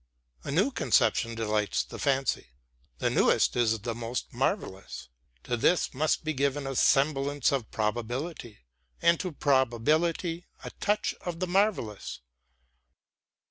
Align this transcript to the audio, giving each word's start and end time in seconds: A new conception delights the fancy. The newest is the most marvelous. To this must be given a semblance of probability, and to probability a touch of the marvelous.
A 0.43 0.49
new 0.49 0.71
conception 0.71 1.35
delights 1.35 1.83
the 1.83 1.99
fancy. 1.99 2.47
The 2.97 3.11
newest 3.11 3.55
is 3.55 3.81
the 3.81 3.93
most 3.93 4.33
marvelous. 4.33 5.09
To 5.43 5.55
this 5.55 5.93
must 5.93 6.23
be 6.23 6.33
given 6.33 6.65
a 6.65 6.75
semblance 6.75 7.51
of 7.51 7.69
probability, 7.69 8.61
and 8.99 9.19
to 9.19 9.31
probability 9.31 10.47
a 10.63 10.71
touch 10.79 11.13
of 11.23 11.39
the 11.39 11.45
marvelous. 11.45 12.19